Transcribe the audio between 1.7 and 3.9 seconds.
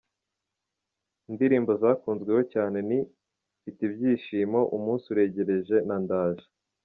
zakunzweho cyane ni “Mfite